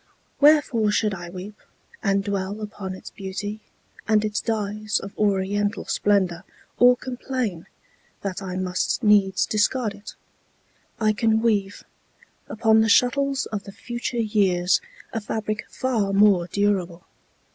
[0.39, 1.61] Wherefore should I weep
[2.01, 3.59] And dwell upon its beauty,
[4.07, 6.43] and its dyes Of oriental splendor,
[6.79, 7.67] or complain
[8.21, 10.15] That I must needs discard it?
[10.99, 11.83] I can weave
[12.49, 14.81] Upon the shuttles of the future years
[15.13, 17.05] A fabric far more durable.